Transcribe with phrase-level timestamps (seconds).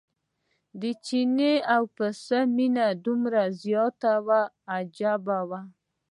[0.81, 4.41] د چیني او پسه مینه دومره زیاته وه
[4.75, 5.61] عجیبه وه.